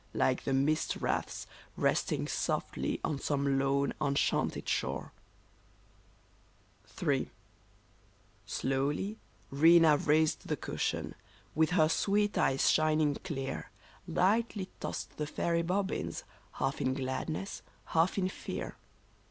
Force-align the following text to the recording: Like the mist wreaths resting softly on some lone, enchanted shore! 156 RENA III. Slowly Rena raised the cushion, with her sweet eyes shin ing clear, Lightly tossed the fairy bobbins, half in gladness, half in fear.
Like 0.15 0.45
the 0.45 0.53
mist 0.53 0.95
wreaths 0.95 1.45
resting 1.77 2.27
softly 2.27 2.99
on 3.03 3.19
some 3.19 3.59
lone, 3.59 3.93
enchanted 4.01 4.67
shore! 4.67 5.13
156 6.87 7.03
RENA 7.03 7.19
III. 7.19 7.31
Slowly 8.47 9.17
Rena 9.51 9.97
raised 9.97 10.47
the 10.47 10.57
cushion, 10.57 11.13
with 11.53 11.69
her 11.77 11.87
sweet 11.87 12.35
eyes 12.35 12.67
shin 12.67 12.99
ing 12.99 13.15
clear, 13.23 13.69
Lightly 14.07 14.69
tossed 14.79 15.17
the 15.17 15.27
fairy 15.27 15.61
bobbins, 15.61 16.23
half 16.53 16.81
in 16.81 16.95
gladness, 16.95 17.61
half 17.85 18.17
in 18.17 18.27
fear. 18.27 18.77